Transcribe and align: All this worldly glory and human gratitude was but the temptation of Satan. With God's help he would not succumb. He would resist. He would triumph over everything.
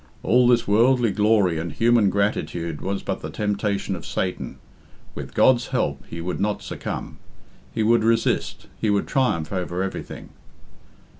All 0.23 0.47
this 0.47 0.67
worldly 0.67 1.11
glory 1.11 1.59
and 1.59 1.71
human 1.71 2.09
gratitude 2.09 2.81
was 2.81 3.03
but 3.03 3.19
the 3.21 3.29
temptation 3.29 3.95
of 3.95 4.03
Satan. 4.03 4.57
With 5.13 5.35
God's 5.35 5.67
help 5.67 6.03
he 6.09 6.19
would 6.19 6.39
not 6.39 6.63
succumb. 6.63 7.19
He 7.71 7.83
would 7.83 8.03
resist. 8.03 8.65
He 8.77 8.89
would 8.89 9.05
triumph 9.07 9.53
over 9.53 9.83
everything. 9.83 10.29